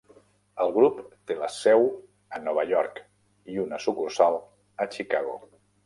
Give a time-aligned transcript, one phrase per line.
[0.63, 1.01] El grup
[1.31, 1.85] té la seu
[2.39, 2.99] a Nova York
[3.57, 4.43] i una sucursal
[4.87, 5.43] a Chicago.